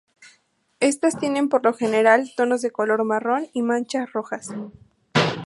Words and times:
Estas 0.79 1.15
tienen 1.19 1.47
por 1.47 1.63
lo 1.63 1.75
general 1.75 2.31
tonos 2.35 2.63
de 2.63 2.71
color 2.71 3.03
marrón 3.03 3.49
y 3.53 3.61
manchas 3.61 4.11
rojas. 4.11 4.49